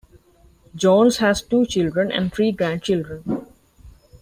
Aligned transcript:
Jones 0.73 1.17
has 1.17 1.43
two 1.43 1.63
children 1.67 2.11
and 2.11 2.33
three 2.33 2.51
grandchildren. 2.51 3.45